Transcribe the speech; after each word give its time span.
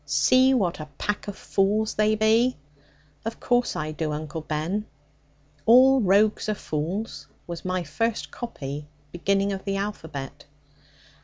'See 0.03 0.51
what 0.51 0.79
a 0.79 0.87
pack 0.97 1.27
of 1.27 1.37
fools 1.37 1.93
they 1.93 2.15
be?' 2.15 2.57
'Of 3.23 3.39
course 3.39 3.75
I 3.75 3.91
do, 3.91 4.13
Uncle 4.13 4.41
Ben. 4.41 4.83
"All 5.67 6.01
rogues 6.01 6.49
are 6.49 6.55
fools," 6.55 7.27
was 7.45 7.63
my 7.63 7.83
first 7.83 8.31
copy, 8.31 8.87
beginning 9.11 9.53
of 9.53 9.63
the 9.63 9.77
alphabet.' 9.77 10.45